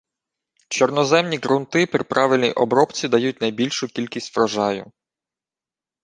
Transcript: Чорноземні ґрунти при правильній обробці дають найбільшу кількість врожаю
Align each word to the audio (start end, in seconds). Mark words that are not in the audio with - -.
Чорноземні 0.67 1.37
ґрунти 1.37 1.85
при 1.85 2.03
правильній 2.03 2.51
обробці 2.51 3.07
дають 3.07 3.41
найбільшу 3.41 3.87
кількість 3.87 4.35
врожаю 4.37 4.91